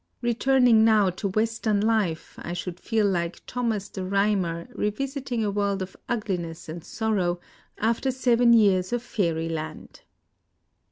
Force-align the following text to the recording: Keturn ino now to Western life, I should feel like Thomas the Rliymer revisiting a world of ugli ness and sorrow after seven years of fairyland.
Keturn 0.23 0.67
ino 0.67 0.81
now 0.81 1.09
to 1.11 1.27
Western 1.27 1.79
life, 1.79 2.33
I 2.39 2.53
should 2.53 2.79
feel 2.79 3.05
like 3.05 3.43
Thomas 3.45 3.87
the 3.87 4.01
Rliymer 4.01 4.67
revisiting 4.73 5.43
a 5.45 5.51
world 5.51 5.83
of 5.83 5.95
ugli 6.09 6.37
ness 6.39 6.67
and 6.67 6.83
sorrow 6.83 7.39
after 7.77 8.09
seven 8.09 8.51
years 8.51 8.91
of 8.91 9.03
fairyland. 9.03 10.01